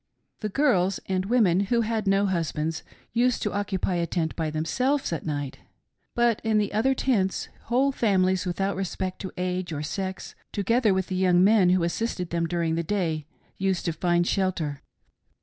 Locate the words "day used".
12.81-13.85